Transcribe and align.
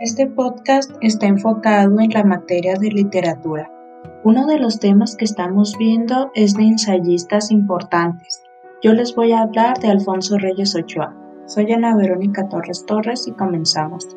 Este 0.00 0.26
podcast 0.26 0.90
está 1.02 1.26
enfocado 1.26 2.00
en 2.00 2.10
la 2.10 2.24
materia 2.24 2.74
de 2.74 2.88
literatura. 2.88 3.70
Uno 4.24 4.44
de 4.46 4.58
los 4.58 4.80
temas 4.80 5.14
que 5.14 5.24
estamos 5.24 5.76
viendo 5.78 6.32
es 6.34 6.54
de 6.54 6.64
ensayistas 6.64 7.52
importantes. 7.52 8.42
Yo 8.82 8.92
les 8.92 9.14
voy 9.14 9.30
a 9.30 9.42
hablar 9.42 9.78
de 9.78 9.90
Alfonso 9.90 10.36
Reyes 10.36 10.74
Ochoa. 10.74 11.14
Soy 11.46 11.72
Ana 11.72 11.94
Verónica 11.94 12.48
Torres 12.48 12.84
Torres 12.86 13.28
y 13.28 13.32
comenzamos. 13.32 14.08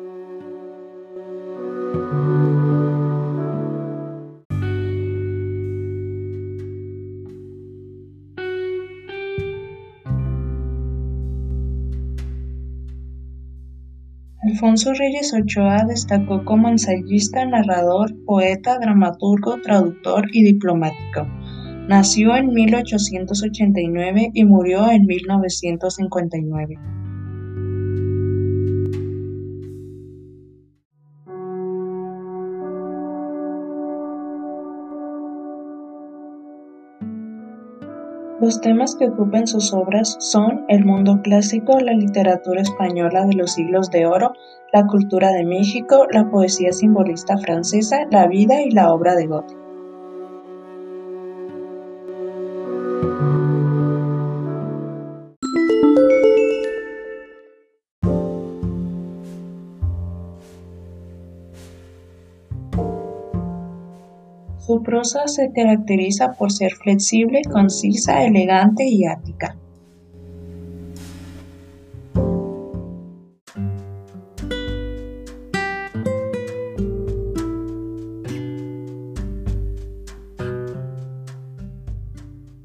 Alfonso 14.40 14.92
Reyes 14.94 15.34
Ochoa 15.34 15.84
destacó 15.84 16.44
como 16.44 16.68
ensayista, 16.68 17.44
narrador, 17.44 18.14
poeta, 18.24 18.78
dramaturgo, 18.78 19.60
traductor 19.62 20.26
y 20.32 20.44
diplomático. 20.44 21.26
Nació 21.88 22.36
en 22.36 22.52
1889 22.52 24.30
y 24.32 24.44
murió 24.44 24.88
en 24.90 25.06
1959. 25.06 26.78
Los 38.40 38.60
temas 38.60 38.94
que 38.94 39.08
ocupan 39.08 39.48
sus 39.48 39.72
obras 39.72 40.16
son 40.20 40.64
el 40.68 40.84
mundo 40.84 41.20
clásico, 41.22 41.80
la 41.80 41.92
literatura 41.92 42.62
española 42.62 43.26
de 43.26 43.34
los 43.34 43.54
siglos 43.54 43.90
de 43.90 44.06
oro, 44.06 44.32
la 44.72 44.86
cultura 44.86 45.32
de 45.32 45.44
México, 45.44 46.06
la 46.12 46.30
poesía 46.30 46.72
simbolista 46.72 47.36
francesa, 47.38 48.06
la 48.12 48.28
vida 48.28 48.62
y 48.62 48.70
la 48.70 48.92
obra 48.92 49.16
de 49.16 49.26
Goethe. 49.26 49.67
Su 64.68 64.82
prosa 64.82 65.26
se 65.28 65.50
caracteriza 65.50 66.34
por 66.34 66.52
ser 66.52 66.74
flexible, 66.74 67.40
concisa, 67.50 68.22
elegante 68.22 68.84
y 68.86 69.06
ática. 69.06 69.56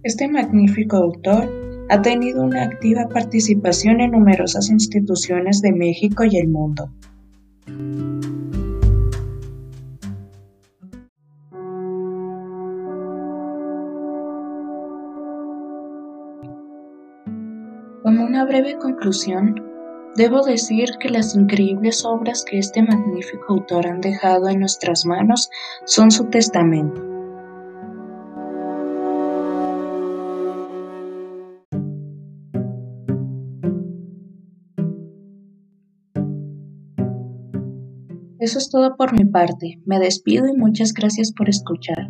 Este 0.03 0.27
magnífico 0.27 0.97
autor 0.97 1.49
ha 1.87 2.01
tenido 2.01 2.43
una 2.43 2.63
activa 2.63 3.07
participación 3.07 4.01
en 4.01 4.11
numerosas 4.11 4.69
instituciones 4.69 5.61
de 5.61 5.71
México 5.71 6.25
y 6.29 6.35
el 6.35 6.49
mundo. 6.49 6.89
Como 18.03 18.25
una 18.25 18.43
breve 18.43 18.77
conclusión, 18.77 19.55
debo 20.17 20.41
decir 20.41 20.89
que 20.99 21.07
las 21.07 21.35
increíbles 21.35 22.03
obras 22.03 22.43
que 22.43 22.59
este 22.59 22.83
magnífico 22.83 23.53
autor 23.53 23.87
han 23.87 24.01
dejado 24.01 24.49
en 24.49 24.59
nuestras 24.59 25.05
manos 25.05 25.49
son 25.85 26.11
su 26.11 26.25
testamento. 26.25 27.01
Eso 38.37 38.57
es 38.57 38.69
todo 38.69 38.97
por 38.97 39.13
mi 39.13 39.23
parte. 39.23 39.79
Me 39.85 39.99
despido 39.99 40.49
y 40.49 40.57
muchas 40.57 40.91
gracias 40.91 41.31
por 41.31 41.47
escuchar. 41.47 42.09